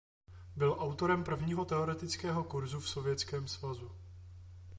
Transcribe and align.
Byl 0.55 0.75
autorem 0.79 1.23
prvního 1.23 1.65
teoretického 1.65 2.43
kurzu 2.43 2.79
v 2.79 2.89
Sovětském 2.89 3.47
svazu. 3.47 3.91